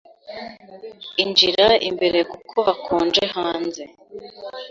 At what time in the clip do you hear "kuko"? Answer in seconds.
2.31-2.57